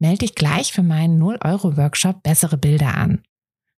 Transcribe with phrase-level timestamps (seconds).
[0.00, 3.22] Melde dich gleich für meinen 0-Euro-Workshop Bessere Bilder an.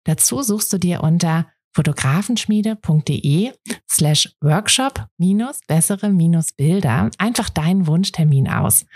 [0.05, 3.53] Dazu suchst du dir unter fotografenschmiede.de
[3.91, 8.87] slash workshop minus bessere minus Bilder einfach deinen Wunschtermin aus.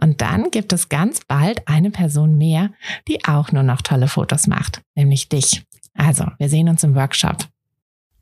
[0.00, 2.70] Und dann gibt es ganz bald eine Person mehr,
[3.08, 5.64] die auch nur noch tolle Fotos macht, nämlich dich.
[5.94, 7.46] Also, wir sehen uns im Workshop.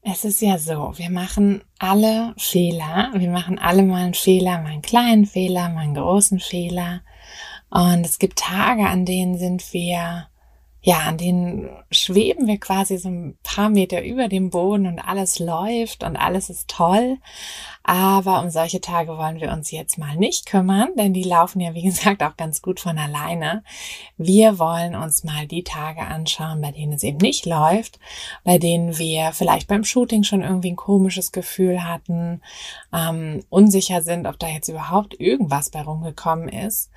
[0.02, 3.13] Es ist ja so, wir machen alle Fehler.
[3.15, 7.02] Wir machen alle mal einen Fehler, mal einen kleinen Fehler, mal einen großen Fehler.
[7.73, 10.27] Und es gibt Tage, an denen sind wir
[10.85, 15.39] ja, an denen schweben wir quasi so ein paar Meter über dem Boden und alles
[15.39, 17.19] läuft und alles ist toll.
[17.85, 21.74] Aber um solche Tage wollen wir uns jetzt mal nicht kümmern, denn die laufen ja,
[21.74, 23.63] wie gesagt, auch ganz gut von alleine.
[24.16, 28.01] Wir wollen uns mal die Tage anschauen, bei denen es eben nicht läuft,
[28.43, 32.43] bei denen wir vielleicht beim Shooting schon irgendwie ein komisches Gefühl hatten,
[32.93, 36.91] ähm, unsicher sind, ob da jetzt überhaupt irgendwas bei rumgekommen ist.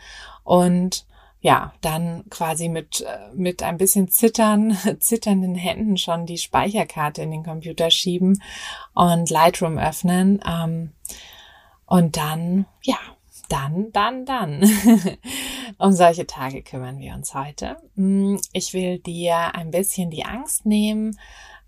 [0.43, 1.05] Und
[1.45, 7.29] ja, dann quasi mit, äh, mit ein bisschen Zittern, zitternden Händen schon die Speicherkarte in
[7.29, 8.41] den Computer schieben
[8.95, 10.41] und Lightroom öffnen.
[10.43, 10.93] Ähm,
[11.85, 12.97] und dann, ja,
[13.47, 14.63] dann, dann, dann.
[15.77, 17.77] um solche Tage kümmern wir uns heute.
[17.93, 21.15] Mm, ich will dir ein bisschen die Angst nehmen,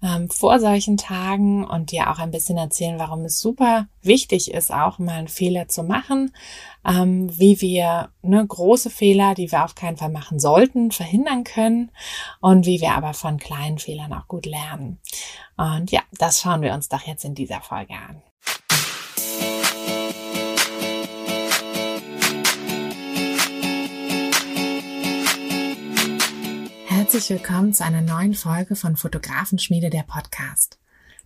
[0.03, 4.72] ähm, vor solchen Tagen und dir auch ein bisschen erzählen, warum es super wichtig ist,
[4.72, 6.34] auch mal einen Fehler zu machen,
[6.86, 11.92] ähm, wie wir ne, große Fehler, die wir auf keinen Fall machen sollten, verhindern können
[12.40, 15.00] und wie wir aber von kleinen Fehlern auch gut lernen.
[15.58, 18.22] Und ja, das schauen wir uns doch jetzt in dieser Folge an.
[27.17, 30.78] Herzlich willkommen zu einer neuen Folge von Fotografenschmiede der Podcast.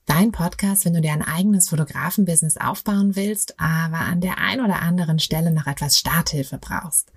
[0.06, 4.82] Dein Podcast, wenn du dir ein eigenes Fotografenbusiness aufbauen willst, aber an der ein oder
[4.82, 7.12] anderen Stelle noch etwas Starthilfe brauchst.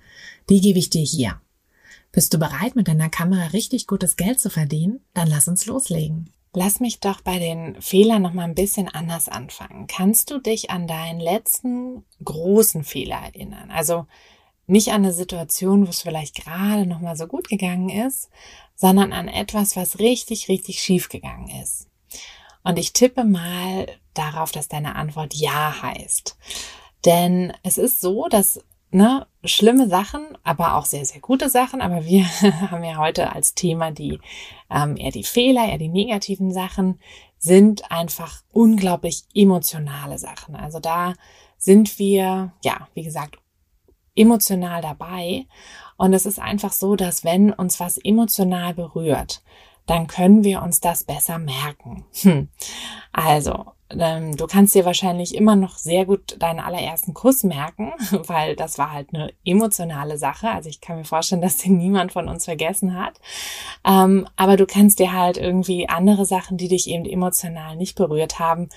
[0.50, 1.40] Die gebe ich dir hier.
[2.10, 4.98] Bist du bereit, mit deiner Kamera richtig gutes Geld zu verdienen?
[5.14, 6.30] Dann lass uns loslegen.
[6.52, 9.86] Lass mich doch bei den Fehlern noch mal ein bisschen anders anfangen.
[9.86, 13.70] Kannst du dich an deinen letzten großen Fehler erinnern?
[13.70, 14.06] Also
[14.66, 18.30] nicht an eine Situation, wo es vielleicht gerade noch mal so gut gegangen ist,
[18.74, 21.88] sondern an etwas, was richtig, richtig schief gegangen ist.
[22.62, 26.36] Und ich tippe mal darauf, dass deine Antwort Ja heißt.
[27.04, 32.04] Denn es ist so, dass ne, schlimme Sachen, aber auch sehr, sehr gute Sachen, aber
[32.06, 32.24] wir
[32.70, 34.20] haben ja heute als Thema die
[34.70, 37.00] ähm, eher die Fehler, eher die negativen Sachen,
[37.38, 40.56] sind einfach unglaublich emotionale Sachen.
[40.56, 41.12] Also da
[41.58, 43.36] sind wir, ja, wie gesagt,
[44.16, 45.46] emotional dabei.
[45.97, 49.43] Und es ist einfach so, dass wenn uns was emotional berührt,
[49.87, 52.05] dann können wir uns das besser merken.
[52.22, 52.49] Hm.
[53.12, 57.93] Also, ähm, du kannst dir wahrscheinlich immer noch sehr gut deinen allerersten Kuss merken,
[58.27, 60.49] weil das war halt eine emotionale Sache.
[60.49, 63.21] Also ich kann mir vorstellen, dass den niemand von uns vergessen hat.
[63.84, 68.38] Ähm, aber du kannst dir halt irgendwie andere Sachen, die dich eben emotional nicht berührt
[68.38, 68.69] haben,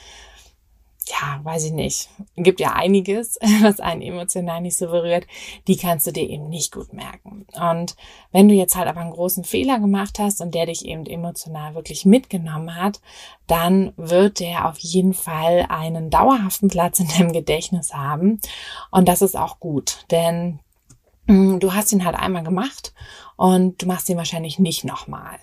[1.10, 5.28] ja, weiß ich nicht, gibt ja einiges, was einen emotional nicht so berührt,
[5.68, 7.46] die kannst du dir eben nicht gut merken.
[7.54, 7.96] Und
[8.32, 11.76] wenn du jetzt halt aber einen großen Fehler gemacht hast und der dich eben emotional
[11.76, 13.02] wirklich mitgenommen hat,
[13.48, 18.40] dann wird der auf jeden Fall einen dauerhaften Platz in deinem Gedächtnis haben.
[18.92, 20.60] Und das ist auch gut, denn
[21.28, 22.94] mm, du hast ihn halt einmal gemacht
[23.36, 25.38] und du machst ihn wahrscheinlich nicht nochmal.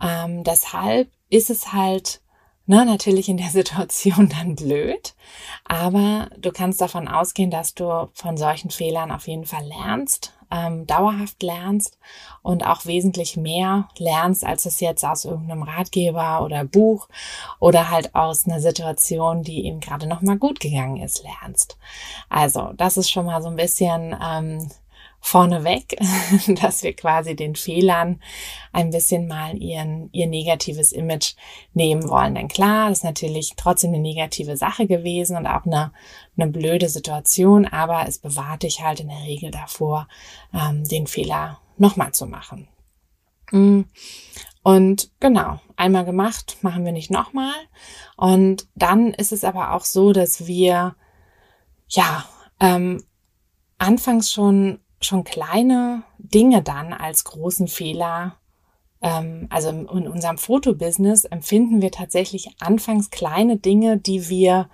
[0.00, 2.20] Ähm, deshalb ist es halt
[2.66, 5.14] na, natürlich in der Situation dann blöd,
[5.64, 10.86] aber du kannst davon ausgehen, dass du von solchen Fehlern auf jeden Fall lernst, ähm,
[10.86, 11.98] dauerhaft lernst
[12.42, 17.08] und auch wesentlich mehr lernst, als es jetzt aus irgendeinem Ratgeber oder Buch
[17.58, 21.78] oder halt aus einer Situation, die eben gerade noch mal gut gegangen ist, lernst.
[22.28, 24.68] Also das ist schon mal so ein bisschen ähm,
[25.20, 25.96] vorneweg,
[26.60, 28.20] dass wir quasi den Fehlern
[28.72, 31.34] ein bisschen mal ihren, ihr negatives Image
[31.74, 32.34] nehmen wollen.
[32.34, 35.92] Denn klar, das ist natürlich trotzdem eine negative Sache gewesen und auch eine,
[36.36, 40.08] eine blöde Situation, aber es bewahrt dich halt in der Regel davor,
[40.54, 42.68] ähm, den Fehler nochmal zu machen.
[43.50, 43.82] Mm.
[44.62, 47.54] Und genau, einmal gemacht, machen wir nicht nochmal.
[48.16, 50.96] Und dann ist es aber auch so, dass wir,
[51.88, 52.24] ja,
[52.58, 53.04] ähm,
[53.78, 58.38] anfangs schon schon kleine Dinge dann als großen Fehler
[59.02, 64.68] ähm, also in unserem Fotobusiness empfinden wir tatsächlich anfangs kleine Dinge, die wir,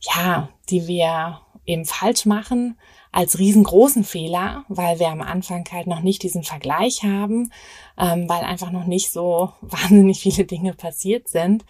[0.00, 2.78] ja, die wir eben falsch machen,
[3.10, 7.52] als riesengroßen Fehler, weil wir am Anfang halt noch nicht diesen Vergleich haben,
[7.96, 11.64] ähm, weil einfach noch nicht so wahnsinnig viele Dinge passiert sind.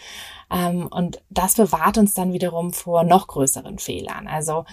[0.50, 4.26] Ähm, und das bewahrt uns dann wiederum vor noch größeren Fehlern.
[4.26, 4.64] Also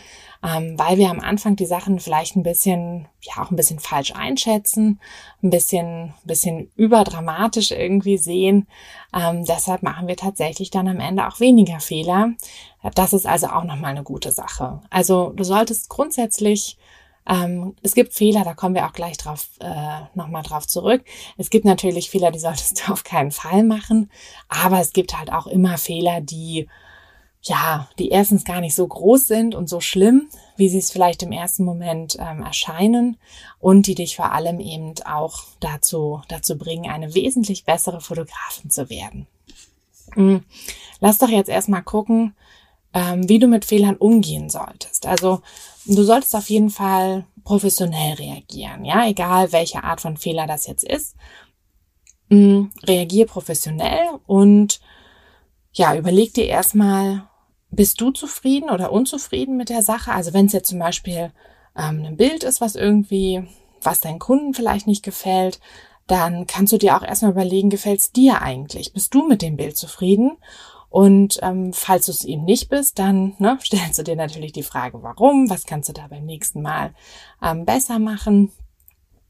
[0.43, 4.13] ähm, weil wir am Anfang die Sachen vielleicht ein bisschen, ja auch ein bisschen falsch
[4.15, 4.99] einschätzen,
[5.43, 8.67] ein bisschen, bisschen überdramatisch irgendwie sehen.
[9.13, 12.31] Ähm, deshalb machen wir tatsächlich dann am Ende auch weniger Fehler.
[12.95, 14.81] Das ist also auch nochmal eine gute Sache.
[14.89, 16.77] Also du solltest grundsätzlich
[17.27, 21.03] ähm, es gibt Fehler, da kommen wir auch gleich drauf äh, nochmal drauf zurück.
[21.37, 24.09] Es gibt natürlich Fehler, die solltest du auf keinen Fall machen,
[24.49, 26.67] aber es gibt halt auch immer Fehler, die
[27.43, 31.23] ja, die erstens gar nicht so groß sind und so schlimm, wie sie es vielleicht
[31.23, 33.17] im ersten Moment ähm, erscheinen
[33.59, 38.89] und die dich vor allem eben auch dazu, dazu bringen, eine wesentlich bessere Fotografin zu
[38.89, 39.25] werden.
[40.15, 40.43] Mhm.
[40.99, 42.35] Lass doch jetzt erstmal gucken,
[42.93, 45.07] ähm, wie du mit Fehlern umgehen solltest.
[45.07, 45.41] Also
[45.85, 50.83] du solltest auf jeden Fall professionell reagieren, ja, egal welche Art von Fehler das jetzt
[50.83, 51.15] ist.
[52.29, 54.79] Ähm, reagier professionell und
[55.73, 57.23] ja, überleg dir erstmal,
[57.71, 60.11] bist du zufrieden oder unzufrieden mit der Sache?
[60.11, 61.31] Also wenn es jetzt zum Beispiel
[61.75, 63.47] ähm, ein Bild ist, was irgendwie,
[63.81, 65.59] was deinen Kunden vielleicht nicht gefällt,
[66.07, 68.93] dann kannst du dir auch erstmal überlegen, gefällt es dir eigentlich?
[68.93, 70.37] Bist du mit dem Bild zufrieden?
[70.89, 74.63] Und ähm, falls du es eben nicht bist, dann ne, stellst du dir natürlich die
[74.63, 75.49] Frage, warum?
[75.49, 76.93] Was kannst du da beim nächsten Mal
[77.41, 78.51] ähm, besser machen?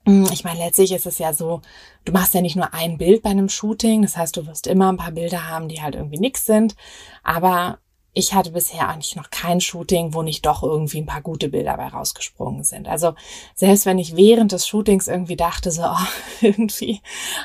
[0.08, 1.62] Hm, ich meine, letztlich ist es ja so,
[2.06, 4.92] du machst ja nicht nur ein Bild bei einem Shooting, das heißt, du wirst immer
[4.92, 6.76] ein paar Bilder haben, die halt irgendwie nix sind,
[7.24, 7.78] aber
[8.14, 11.78] ich hatte bisher eigentlich noch kein Shooting, wo nicht doch irgendwie ein paar gute Bilder
[11.78, 12.90] bei rausgesprungen sind.
[12.90, 13.14] Also
[13.56, 16.08] selbst wenn ich während des Shootings irgendwie dachte, so oh,
[16.42, 17.02] irgendwie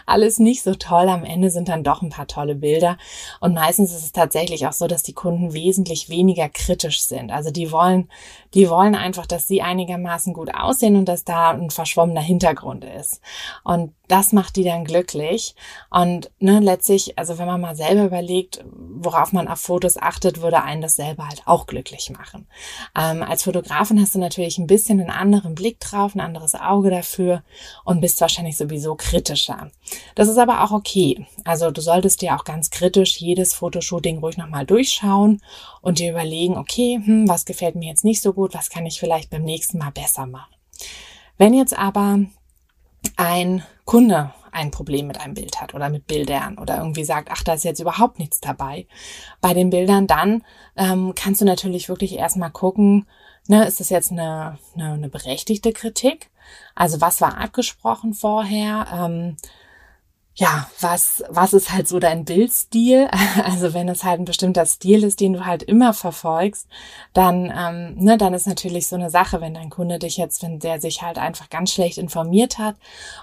[0.07, 2.99] alles nicht so toll, am Ende sind dann doch ein paar tolle Bilder.
[3.41, 7.31] Und meistens ist es tatsächlich auch so, dass die Kunden wesentlich weniger kritisch sind.
[7.31, 8.11] Also die wollen,
[8.55, 13.21] die wollen einfach, dass sie einigermaßen gut aussehen und dass da ein verschwommener Hintergrund ist.
[13.63, 15.55] Und das macht die dann glücklich.
[15.91, 20.56] Und ne, letztlich, also wenn man mal selber überlegt, worauf man auf Fotos achtet, würde
[20.65, 22.47] einen das selber halt auch glücklich machen.
[22.97, 26.91] Ähm, als Fotografin hast du natürlich ein bisschen einen anderen Blick drauf, ein anderes Auge
[26.91, 27.43] dafür
[27.85, 29.71] und bist wahrscheinlich sowieso kritischer.
[30.15, 31.27] Das ist aber auch okay.
[31.45, 35.43] Also du solltest dir auch ganz kritisch jedes Fotoshooting ruhig nochmal durchschauen
[35.81, 39.01] und dir überlegen, okay, hm, was gefällt mir jetzt nicht so gut, was kann ich
[39.01, 40.55] vielleicht beim nächsten Mal besser machen.
[41.39, 42.21] Wenn jetzt aber
[43.17, 47.43] ein Kunde ein Problem mit einem Bild hat oder mit Bildern oder irgendwie sagt, ach,
[47.43, 48.87] da ist jetzt überhaupt nichts dabei.
[49.41, 50.43] Bei den Bildern dann
[50.77, 53.07] ähm, kannst du natürlich wirklich erstmal gucken,
[53.49, 56.31] ne, ist das jetzt eine, eine, eine berechtigte Kritik?
[56.75, 58.87] Also was war abgesprochen vorher?
[58.93, 59.37] Ähm,
[60.39, 63.09] ja, was, was ist halt so dein Bildstil?
[63.45, 66.69] Also wenn es halt ein bestimmter Stil ist, den du halt immer verfolgst,
[67.15, 70.59] dann, ähm, ne, dann ist natürlich so eine Sache, wenn dein Kunde dich jetzt, wenn
[70.59, 72.77] der sich halt einfach ganz schlecht informiert hat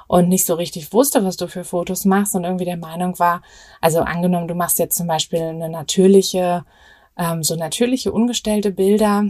[0.08, 3.42] und nicht so richtig wusste, was du für Fotos machst und irgendwie der Meinung war,
[3.82, 6.66] also angenommen, du machst jetzt zum Beispiel eine natürliche,
[7.18, 9.26] ähm, so natürliche ungestellte Bilder,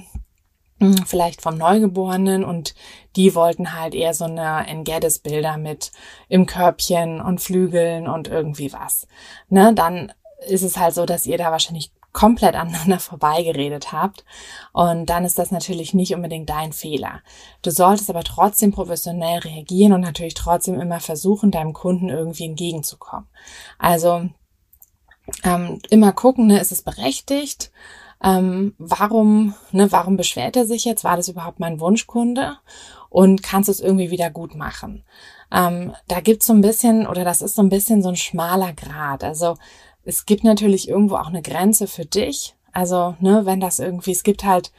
[1.06, 2.76] vielleicht vom Neugeborenen und
[3.16, 5.92] die wollten halt eher so eine Engeddis-Bilder mit
[6.30, 9.08] im Körbchen und Flügeln und irgendwie was.
[9.50, 10.12] Ne, dann
[10.48, 14.24] ist es halt so, dass ihr da wahrscheinlich komplett aneinander vorbeigeredet habt.
[14.72, 17.22] Und dann ist das natürlich nicht unbedingt dein Fehler.
[17.62, 23.28] Du solltest aber trotzdem professionell reagieren und natürlich trotzdem immer versuchen, deinem Kunden irgendwie entgegenzukommen.
[23.78, 24.30] Also
[25.44, 27.72] ähm, immer gucken, ne, ist es berechtigt?
[28.24, 31.04] Ähm, warum, ne, warum beschwert er sich jetzt?
[31.04, 32.58] War das überhaupt mein Wunschkunde?
[33.10, 35.04] Und kannst du es irgendwie wieder gut machen?
[35.52, 38.74] Ähm, da gibt's so ein bisschen, oder das ist so ein bisschen so ein schmaler
[38.74, 39.24] Grad.
[39.24, 39.58] Also
[40.04, 42.56] es gibt natürlich irgendwo auch eine Grenze für dich.
[42.72, 44.72] Also, ne, wenn das irgendwie, es gibt halt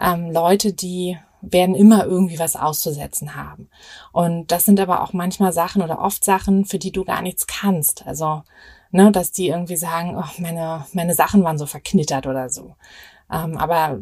[0.00, 3.68] ähm, Leute, die werden immer irgendwie was auszusetzen haben.
[4.12, 7.46] Und das sind aber auch manchmal Sachen oder oft Sachen, für die du gar nichts
[7.46, 8.06] kannst.
[8.06, 8.42] Also
[8.90, 12.74] ne, dass die irgendwie sagen, oh, meine, meine Sachen waren so verknittert oder so.
[13.30, 14.00] Ähm, aber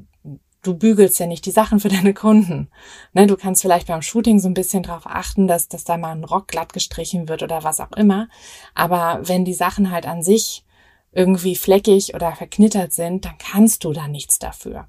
[0.62, 2.68] du bügelst ja nicht die Sachen für deine Kunden.
[3.12, 6.12] Ne, du kannst vielleicht beim Shooting so ein bisschen drauf achten, dass, dass da mal
[6.12, 8.28] ein Rock glatt gestrichen wird oder was auch immer.
[8.74, 10.64] Aber wenn die Sachen halt an sich
[11.12, 14.86] irgendwie fleckig oder verknittert sind, dann kannst du da nichts dafür.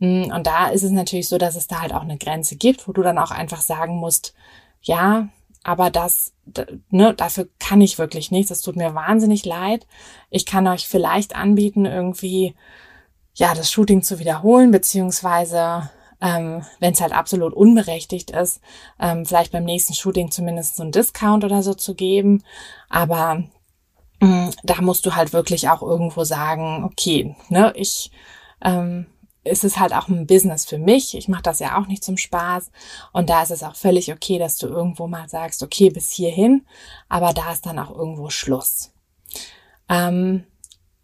[0.00, 2.86] Hm, und da ist es natürlich so, dass es da halt auch eine Grenze gibt,
[2.86, 4.34] wo du dann auch einfach sagen musst,
[4.82, 5.28] ja,
[5.64, 6.32] aber das,
[6.90, 8.50] ne, dafür kann ich wirklich nichts.
[8.50, 9.86] Es tut mir wahnsinnig leid.
[10.30, 12.54] Ich kann euch vielleicht anbieten, irgendwie,
[13.34, 15.90] ja, das Shooting zu wiederholen, beziehungsweise
[16.22, 18.60] ähm, wenn es halt absolut unberechtigt ist,
[19.00, 22.44] ähm, vielleicht beim nächsten Shooting zumindest so einen Discount oder so zu geben.
[22.88, 23.42] Aber
[24.20, 28.12] mm, da musst du halt wirklich auch irgendwo sagen, okay, ne, ich
[28.62, 29.06] ähm,
[29.44, 31.16] ist es halt auch ein Business für mich.
[31.16, 32.70] Ich mache das ja auch nicht zum Spaß.
[33.12, 36.66] Und da ist es auch völlig okay, dass du irgendwo mal sagst, okay, bis hierhin,
[37.08, 38.92] aber da ist dann auch irgendwo Schluss.
[39.88, 40.44] Ähm,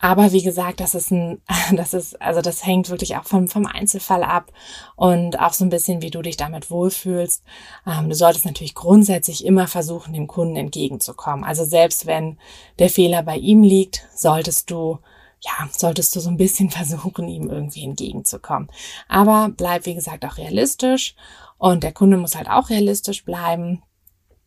[0.00, 1.42] aber wie gesagt, das ist ein,
[1.72, 4.52] das ist, also das hängt wirklich auch vom, vom Einzelfall ab
[4.94, 7.42] und auch so ein bisschen, wie du dich damit wohlfühlst.
[7.86, 11.44] Ähm, du solltest natürlich grundsätzlich immer versuchen, dem Kunden entgegenzukommen.
[11.44, 12.38] Also selbst wenn
[12.78, 14.98] der Fehler bei ihm liegt, solltest du
[15.40, 18.68] ja, solltest du so ein bisschen versuchen, ihm irgendwie entgegenzukommen.
[19.08, 21.14] Aber bleib, wie gesagt, auch realistisch
[21.58, 23.82] und der Kunde muss halt auch realistisch bleiben.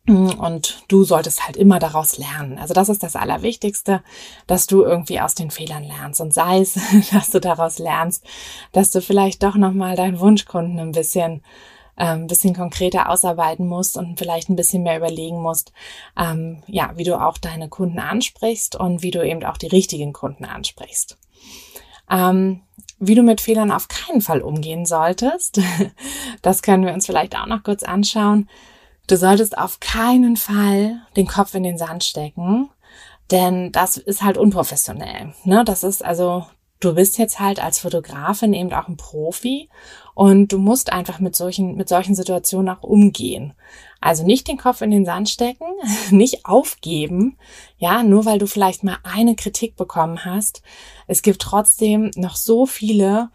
[0.08, 2.58] Und du solltest halt immer daraus lernen.
[2.58, 4.02] Also das ist das Allerwichtigste,
[4.48, 6.20] dass du irgendwie aus den Fehlern lernst.
[6.20, 6.76] Und sei es,
[7.12, 8.24] dass du daraus lernst,
[8.72, 11.42] dass du vielleicht doch nochmal deinen Wunschkunden ein bisschen
[11.96, 15.72] ein ähm, bisschen konkreter ausarbeiten musst und vielleicht ein bisschen mehr überlegen musst,
[16.18, 20.12] ähm, ja, wie du auch deine Kunden ansprichst und wie du eben auch die richtigen
[20.12, 21.18] Kunden ansprichst.
[22.10, 22.62] Ähm,
[22.98, 25.60] wie du mit Fehlern auf keinen Fall umgehen solltest,
[26.42, 28.48] das können wir uns vielleicht auch noch kurz anschauen.
[29.06, 32.70] Du solltest auf keinen Fall den Kopf in den Sand stecken,
[33.30, 35.34] denn das ist halt unprofessionell.
[35.44, 35.64] Ne?
[35.64, 36.46] Das ist also,
[36.84, 39.68] du bist jetzt halt als Fotografin eben auch ein Profi
[40.14, 43.54] und du musst einfach mit solchen, mit solchen Situationen auch umgehen.
[44.00, 45.66] Also nicht den Kopf in den Sand stecken,
[46.10, 47.38] nicht aufgeben,
[47.78, 50.62] ja, nur weil du vielleicht mal eine Kritik bekommen hast.
[51.06, 53.30] Es gibt trotzdem noch so viele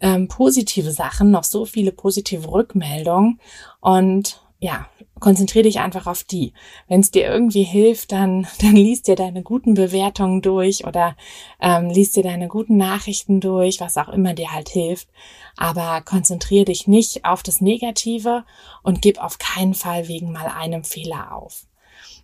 [0.00, 3.40] ähm, positive Sachen, noch so viele positive Rückmeldungen
[3.80, 4.86] und ja,
[5.18, 6.52] konzentriere dich einfach auf die.
[6.86, 11.16] Wenn es dir irgendwie hilft, dann, dann liest dir deine guten Bewertungen durch oder
[11.60, 15.08] ähm, liest dir deine guten Nachrichten durch, was auch immer dir halt hilft.
[15.56, 18.44] Aber konzentriere dich nicht auf das Negative
[18.82, 21.66] und gib auf keinen Fall wegen mal einem Fehler auf.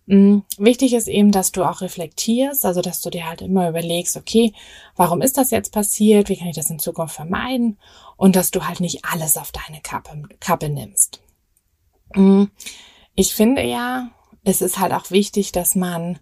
[0.06, 0.44] Mhm.
[0.58, 4.52] Wichtig ist eben, dass du auch reflektierst, also dass du dir halt immer überlegst, okay,
[4.94, 6.28] warum ist das jetzt passiert?
[6.28, 7.78] Wie kann ich das in Zukunft vermeiden?
[8.16, 11.20] Und dass du halt nicht alles auf deine Kappe, Kappe nimmst.
[12.14, 12.44] Mm,
[13.14, 14.10] ich finde ja,
[14.44, 16.18] es ist halt auch wichtig, dass man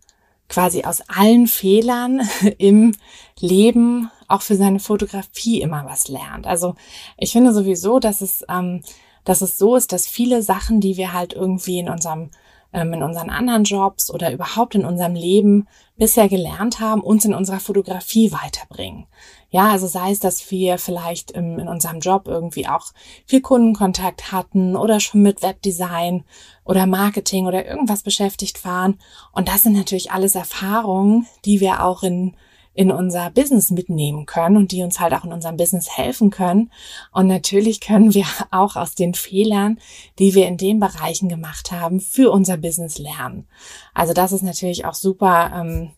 [0.49, 2.23] quasi aus allen Fehlern
[2.59, 2.95] im
[3.38, 6.47] Leben auch für seine Fotografie immer was lernt.
[6.47, 6.75] Also
[7.17, 8.83] ich finde sowieso, dass es, ähm,
[9.25, 12.31] dass es so ist, dass viele Sachen, die wir halt irgendwie in unserem
[12.75, 17.61] in unseren anderen Jobs oder überhaupt in unserem Leben bisher gelernt haben, uns in unserer
[17.61, 19.07] Fotografie weiterbringen.
[19.50, 22.93] Ja, also sei es, dass wir vielleicht in unserem Job irgendwie auch
[23.26, 26.25] viel Kundenkontakt hatten oder schon mit Webdesign
[26.64, 28.99] oder Marketing oder irgendwas beschäftigt waren.
[29.31, 32.35] Und das sind natürlich alles Erfahrungen, die wir auch in
[32.75, 36.71] in unser Business mitnehmen können und die uns halt auch in unserem Business helfen können.
[37.12, 39.78] Und natürlich können wir auch aus den Fehlern,
[40.19, 43.47] die wir in den Bereichen gemacht haben, für unser Business lernen.
[43.95, 45.93] Also das ist natürlich auch super, ähm,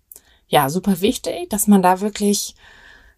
[0.49, 2.55] ja, super wichtig, dass man da wirklich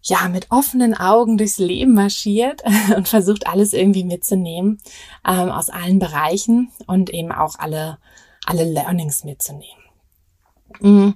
[0.03, 2.63] ja, mit offenen Augen durchs Leben marschiert
[2.97, 4.79] und versucht alles irgendwie mitzunehmen
[5.27, 7.99] ähm, aus allen Bereichen und eben auch alle,
[8.47, 9.83] alle Learnings mitzunehmen.
[10.81, 11.15] Mhm.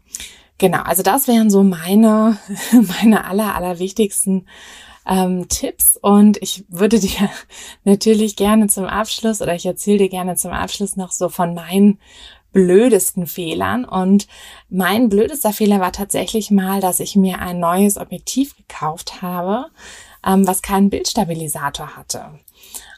[0.63, 2.39] Genau, also das wären so meine,
[3.01, 4.47] meine aller, aller wichtigsten
[5.05, 5.99] ähm, Tipps.
[6.01, 7.29] Und ich würde dir
[7.83, 11.99] natürlich gerne zum Abschluss oder ich erzähle dir gerne zum Abschluss noch so von meinen
[12.53, 13.85] blödesten Fehlern.
[13.85, 14.29] Und
[14.71, 19.67] mein blödester Fehler war tatsächlich mal, dass ich mir ein neues Objektiv gekauft habe,
[20.25, 22.39] ähm, was keinen Bildstabilisator hatte.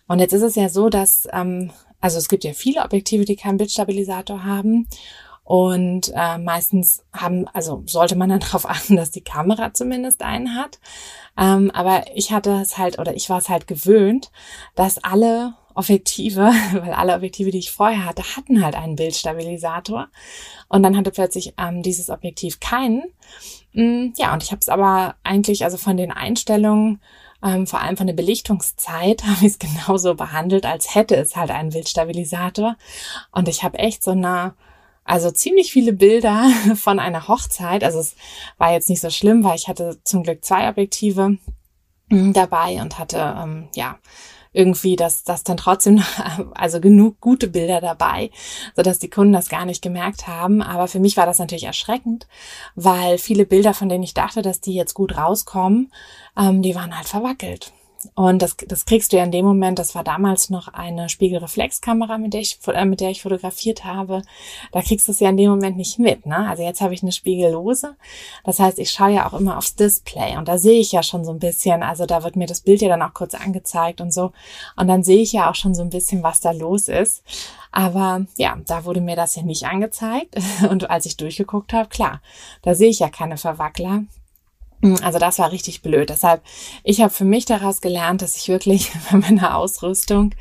[0.06, 1.70] Und jetzt ist es ja so, dass, ähm,
[2.02, 4.86] also es gibt ja viele Objektive, die keinen Bildstabilisator haben
[5.44, 10.56] und äh, meistens haben, also sollte man dann darauf achten, dass die Kamera zumindest einen
[10.56, 10.80] hat.
[11.38, 14.32] Ähm, aber ich hatte es halt, oder ich war es halt gewöhnt,
[14.74, 20.08] dass alle Objektive, weil alle Objektive, die ich vorher hatte, hatten halt einen Bildstabilisator.
[20.68, 23.04] Und dann hatte plötzlich ähm, dieses Objektiv keinen.
[23.74, 27.00] Mm, ja, und ich habe es aber eigentlich, also von den Einstellungen,
[27.42, 31.50] ähm, vor allem von der Belichtungszeit, habe ich es genauso behandelt, als hätte es halt
[31.50, 32.76] einen Bildstabilisator.
[33.32, 34.54] Und ich habe echt so eine
[35.04, 37.84] also ziemlich viele Bilder von einer Hochzeit.
[37.84, 38.16] Also es
[38.58, 41.38] war jetzt nicht so schlimm, weil ich hatte zum Glück zwei Objektive
[42.10, 43.98] hm, dabei und hatte ähm, ja
[44.56, 46.02] irgendwie das das dann trotzdem
[46.54, 48.30] also genug gute Bilder dabei,
[48.74, 50.62] so dass die Kunden das gar nicht gemerkt haben.
[50.62, 52.26] Aber für mich war das natürlich erschreckend,
[52.74, 55.92] weil viele Bilder, von denen ich dachte, dass die jetzt gut rauskommen,
[56.38, 57.72] ähm, die waren halt verwackelt.
[58.14, 62.18] Und das, das kriegst du ja in dem Moment, das war damals noch eine Spiegelreflexkamera,
[62.18, 64.22] mit der ich, äh, mit der ich fotografiert habe.
[64.72, 66.26] Da kriegst du es ja in dem Moment nicht mit.
[66.26, 66.48] Ne?
[66.48, 67.96] Also jetzt habe ich eine spiegellose.
[68.44, 71.24] Das heißt, ich schaue ja auch immer aufs Display und da sehe ich ja schon
[71.24, 74.12] so ein bisschen, also da wird mir das Bild ja dann auch kurz angezeigt und
[74.12, 74.32] so.
[74.76, 77.22] Und dann sehe ich ja auch schon so ein bisschen, was da los ist.
[77.74, 80.36] Aber ja, da wurde mir das ja nicht angezeigt.
[80.70, 82.20] Und als ich durchgeguckt habe, klar,
[82.62, 84.04] da sehe ich ja keine Verwackler.
[85.02, 86.10] Also das war richtig blöd.
[86.10, 86.42] Deshalb,
[86.82, 90.34] ich habe für mich daraus gelernt, dass ich wirklich bei meiner Ausrüstung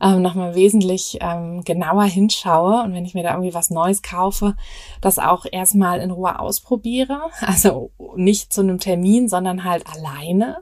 [0.00, 4.54] ähm, nochmal wesentlich ähm, genauer hinschaue und wenn ich mir da irgendwie was Neues kaufe,
[5.00, 7.20] das auch erstmal in Ruhe ausprobiere.
[7.46, 10.58] Also nicht zu einem Termin, sondern halt alleine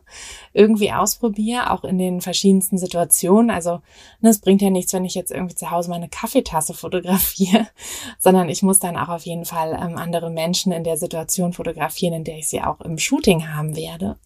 [0.52, 3.50] irgendwie ausprobiere, auch in den verschiedensten Situationen.
[3.50, 3.80] Also
[4.20, 7.66] ne, es bringt ja nichts, wenn ich jetzt irgendwie zu Hause meine Kaffeetasse fotografiere,
[8.18, 12.14] sondern ich muss dann auch auf jeden Fall ähm, andere Menschen in der Situation fotografieren,
[12.14, 14.16] in der ich sie auch im Shooting haben werde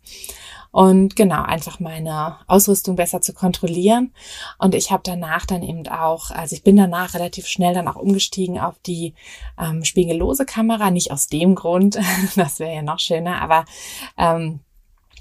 [0.71, 4.13] und genau einfach meine Ausrüstung besser zu kontrollieren.
[4.59, 7.97] Und ich habe danach dann eben auch, also ich bin danach relativ schnell dann auch
[7.97, 9.15] umgestiegen auf die
[9.59, 11.99] ähm, spiegellose Kamera, nicht aus dem Grund,
[12.37, 13.65] das wäre ja noch schöner, aber
[14.17, 14.61] ähm,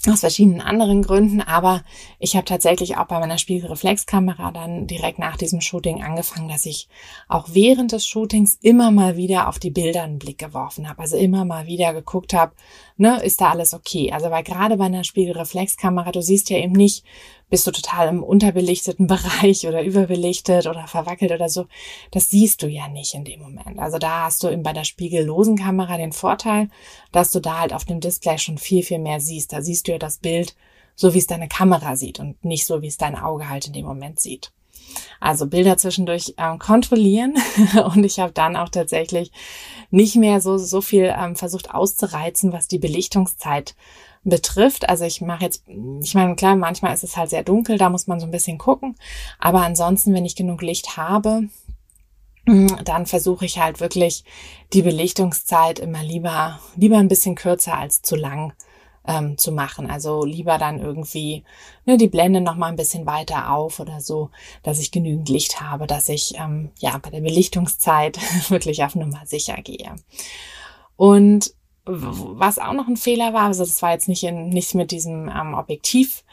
[0.06, 1.84] aus verschiedenen anderen Gründen, aber
[2.20, 6.88] ich habe tatsächlich auch bei meiner Spiegelreflexkamera dann direkt nach diesem Shooting angefangen, dass ich
[7.28, 11.18] auch während des Shootings immer mal wieder auf die Bilder einen Blick geworfen habe, also
[11.18, 12.54] immer mal wieder geguckt habe,
[12.98, 14.12] ne, ist da alles okay?
[14.12, 17.06] Also weil gerade bei einer Spiegelreflexkamera, du siehst ja eben nicht,
[17.50, 21.68] bist du total im unterbelichteten Bereich oder überbelichtet oder verwackelt oder so.
[22.12, 23.80] Das siehst du ja nicht in dem Moment.
[23.80, 26.70] Also da hast du eben bei der spiegellosen Kamera den Vorteil,
[27.12, 29.54] dass du da halt auf dem Display schon viel, viel mehr siehst.
[29.54, 30.56] Da siehst du ja das Bild
[30.96, 33.74] so, wie es deine Kamera sieht und nicht so, wie es dein Auge halt in
[33.74, 34.52] dem Moment sieht.
[35.20, 37.36] Also Bilder zwischendurch ähm, kontrollieren
[37.94, 39.32] und ich habe dann auch tatsächlich
[39.90, 43.76] nicht mehr so so viel ähm, versucht auszureizen, was die Belichtungszeit
[44.24, 44.90] betrifft.
[44.90, 45.64] Also ich mache jetzt,
[46.02, 48.58] ich meine, klar, manchmal ist es halt sehr dunkel, da muss man so ein bisschen
[48.58, 48.96] gucken.
[49.40, 51.50] Aber ansonsten, wenn ich genug Licht habe,
[52.46, 54.24] mm, dann versuche ich halt wirklich
[54.74, 58.54] die Belichtungszeit immer lieber, lieber ein bisschen kürzer als zu lang
[59.08, 59.90] ähm, zu machen.
[59.90, 61.44] Also lieber dann irgendwie
[61.86, 64.30] ne, die Blende noch mal ein bisschen weiter auf oder so,
[64.64, 69.22] dass ich genügend Licht habe, dass ich ähm, ja bei der Belichtungszeit wirklich auf Nummer
[69.26, 69.96] sicher gehe.
[70.96, 71.54] Und
[71.86, 75.30] was auch noch ein Fehler war, also das war jetzt nicht, in, nicht mit diesem
[75.30, 76.24] ähm, Objektiv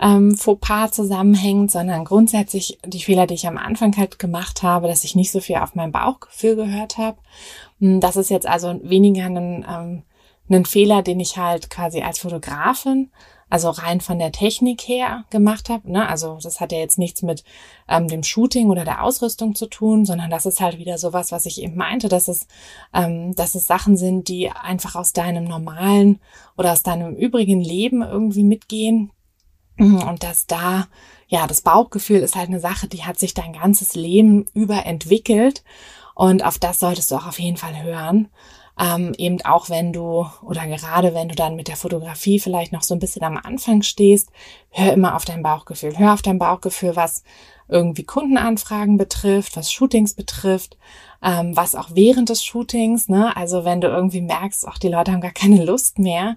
[0.00, 5.04] ähm, Fauxpas zusammenhängt, sondern grundsätzlich die Fehler, die ich am Anfang halt gemacht habe, dass
[5.04, 7.18] ich nicht so viel auf mein Bauchgefühl gehört habe.
[7.78, 10.02] Hm, das ist jetzt also weniger ein, ähm,
[10.54, 13.10] ein Fehler, den ich halt quasi als Fotografin
[13.52, 15.92] also rein von der Technik her gemacht habe.
[15.92, 16.08] Ne?
[16.08, 17.44] Also das hat ja jetzt nichts mit
[17.86, 21.44] ähm, dem Shooting oder der Ausrüstung zu tun, sondern das ist halt wieder sowas, was
[21.44, 22.46] ich eben meinte, dass es,
[22.94, 26.18] ähm, dass es Sachen sind, die einfach aus deinem normalen
[26.56, 29.12] oder aus deinem übrigen Leben irgendwie mitgehen.
[29.78, 30.86] Und dass da,
[31.28, 35.62] ja, das Bauchgefühl ist halt eine Sache, die hat sich dein ganzes Leben über entwickelt.
[36.14, 38.28] Und auf das solltest du auch auf jeden Fall hören
[38.82, 42.82] ähm, eben auch wenn du oder gerade wenn du dann mit der Fotografie vielleicht noch
[42.82, 44.30] so ein bisschen am Anfang stehst,
[44.70, 45.96] hör immer auf dein Bauchgefühl.
[45.96, 47.22] Hör auf dein Bauchgefühl, was
[47.68, 50.76] irgendwie Kundenanfragen betrifft, was Shootings betrifft,
[51.22, 53.36] ähm, was auch während des Shootings, ne?
[53.36, 56.36] Also wenn du irgendwie merkst, ach, die Leute haben gar keine Lust mehr,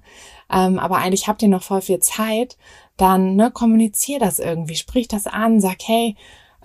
[0.52, 2.58] ähm, aber eigentlich habt ihr noch voll viel Zeit,
[2.96, 6.16] dann ne, kommunizier das irgendwie, sprich das an, sag, hey,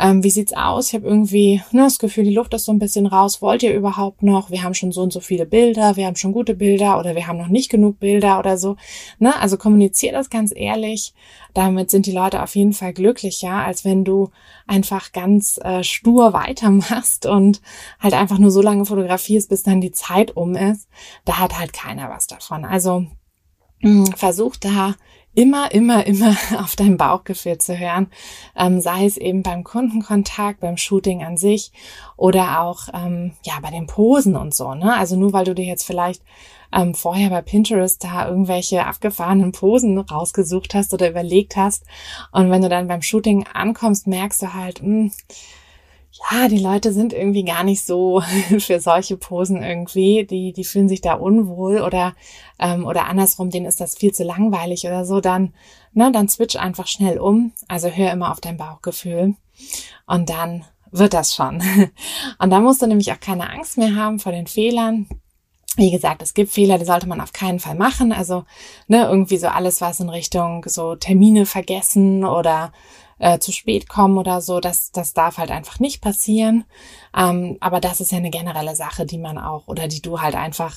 [0.00, 0.88] ähm, wie sieht's aus?
[0.88, 3.42] Ich habe irgendwie ne, das Gefühl, die Luft ist so ein bisschen raus.
[3.42, 4.50] Wollt ihr überhaupt noch?
[4.50, 7.26] Wir haben schon so und so viele Bilder, wir haben schon gute Bilder oder wir
[7.26, 8.76] haben noch nicht genug Bilder oder so.
[9.18, 9.38] Ne?
[9.38, 11.12] Also kommuniziert das ganz ehrlich.
[11.52, 14.30] Damit sind die Leute auf jeden Fall glücklicher, als wenn du
[14.66, 17.60] einfach ganz äh, stur weitermachst und
[17.98, 20.88] halt einfach nur so lange fotografierst, bis dann die Zeit um ist.
[21.26, 22.64] Da hat halt keiner was davon.
[22.64, 23.06] Also
[23.80, 24.94] hm, versuch da
[25.34, 28.08] immer, immer, immer auf dein Bauchgefühl zu hören,
[28.56, 31.72] ähm, sei es eben beim Kundenkontakt, beim Shooting an sich
[32.16, 34.74] oder auch ähm, ja bei den Posen und so.
[34.74, 34.94] Ne?
[34.94, 36.22] Also nur weil du dir jetzt vielleicht
[36.72, 41.84] ähm, vorher bei Pinterest da irgendwelche abgefahrenen Posen rausgesucht hast oder überlegt hast
[42.32, 45.12] und wenn du dann beim Shooting ankommst, merkst du halt, mh, hm,
[46.12, 48.20] ja, die Leute sind irgendwie gar nicht so
[48.58, 50.26] für solche Posen irgendwie.
[50.26, 52.14] Die, die fühlen sich da unwohl oder,
[52.58, 55.54] ähm, oder andersrum, denen ist das viel zu langweilig oder so, dann,
[55.92, 57.52] ne, dann switch einfach schnell um.
[57.68, 59.34] Also hör immer auf dein Bauchgefühl.
[60.06, 61.62] Und dann wird das schon.
[62.38, 65.08] Und da musst du nämlich auch keine Angst mehr haben vor den Fehlern.
[65.76, 68.12] Wie gesagt, es gibt Fehler, die sollte man auf keinen Fall machen.
[68.12, 68.44] Also
[68.88, 72.72] ne, irgendwie so alles, was in Richtung so Termine vergessen oder
[73.20, 74.58] äh, zu spät kommen oder so.
[74.58, 76.64] Das, das darf halt einfach nicht passieren.
[77.16, 80.34] Ähm, aber das ist ja eine generelle Sache, die man auch oder die du halt
[80.34, 80.76] einfach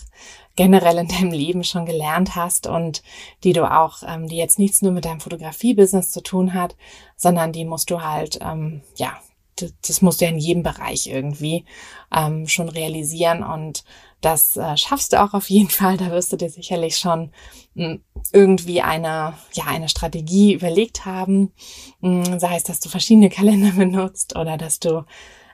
[0.55, 3.01] generell in deinem Leben schon gelernt hast und
[3.43, 6.75] die du auch, ähm, die jetzt nichts nur mit deinem Fotografie-Business zu tun hat,
[7.15, 9.17] sondern die musst du halt, ähm, ja,
[9.55, 11.65] das, das musst du ja in jedem Bereich irgendwie
[12.15, 13.83] ähm, schon realisieren und
[14.21, 15.97] das äh, schaffst du auch auf jeden Fall.
[15.97, 17.31] Da wirst du dir sicherlich schon
[17.75, 21.51] mh, hm, irgendwie eine, ja, eine Strategie überlegt haben.
[22.01, 25.05] Mh, hm, sei es, dass du verschiedene Kalender benutzt oder dass du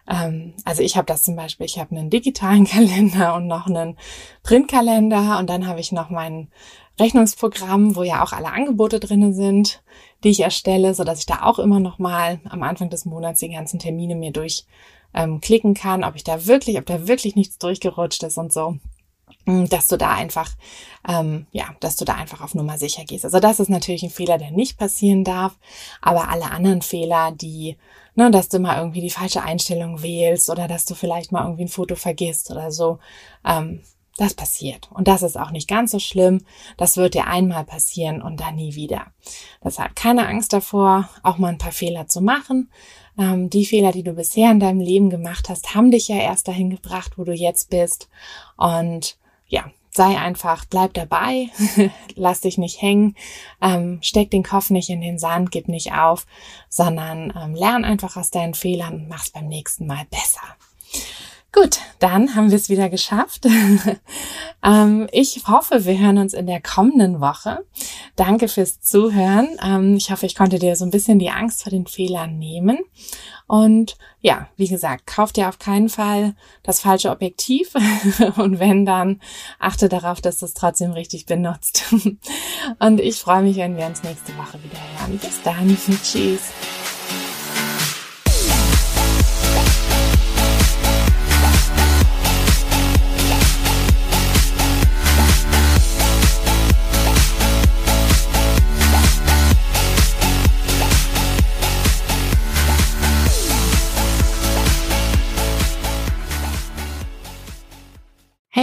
[0.10, 3.98] ähm, also ich habe das zum Beispiel, ich habe einen digitalen Kalender und noch einen
[4.44, 6.50] Printkalender und dann habe ich noch mein
[7.00, 9.82] Rechnungsprogramm, wo ja auch alle Angebote drinnen sind,
[10.24, 13.40] die ich erstelle, so dass ich da auch immer noch mal am Anfang des Monats
[13.40, 14.66] die ganzen Termine mir durch
[15.14, 15.42] ähm,
[15.74, 18.78] kann, ob ich da wirklich, ob da wirklich nichts durchgerutscht ist und so
[19.46, 20.52] mm, dass du da einfach,
[21.08, 23.26] ähm, ja, dass du da einfach auf Nummer sicher gehst.
[23.26, 25.58] Also das ist natürlich ein Fehler, der nicht passieren darf,
[26.02, 27.78] aber alle anderen Fehler, die,
[28.16, 31.64] ne, dass du mal irgendwie die falsche Einstellung wählst oder dass du vielleicht mal irgendwie
[31.64, 33.00] ein Foto vergisst oder so,
[33.46, 33.82] ähm,
[34.20, 34.90] das passiert.
[34.92, 36.42] Und das ist auch nicht ganz so schlimm.
[36.78, 39.08] Das wird dir einmal passieren und dann nie wieder.
[39.64, 42.70] Deshalb keine Angst davor, auch mal ein paar Fehler zu machen.
[43.18, 46.48] Ähm, die Fehler, die du bisher in deinem Leben gemacht hast, haben dich ja erst
[46.48, 48.10] dahin gebracht, wo du jetzt bist.
[48.58, 51.48] Und ja, sei einfach, bleib dabei,
[52.16, 53.16] lass dich nicht hängen,
[53.62, 56.26] ähm, steck den Kopf nicht in den Sand, gib nicht auf,
[56.70, 60.42] sondern ähm, lern einfach aus deinen Fehlern und mach's beim nächsten Mal besser.
[61.52, 63.48] Gut, dann haben wir es wieder geschafft.
[64.64, 67.66] ähm, ich hoffe, wir hören uns in der kommenden Woche.
[68.16, 69.58] Danke fürs Zuhören.
[69.64, 72.78] Ähm, ich hoffe, ich konnte dir so ein bisschen die Angst vor den Fehlern nehmen.
[73.48, 77.74] Und ja, wie gesagt, kauf dir auf keinen Fall das falsche Objektiv.
[78.38, 79.20] Und wenn, dann
[79.58, 81.86] achte darauf, dass du es trotzdem richtig benutzt.
[82.80, 85.18] Und ich freue mich, wenn wir uns nächste Woche wieder hören.
[85.18, 85.76] Bis dann.
[86.04, 86.52] Tschüss.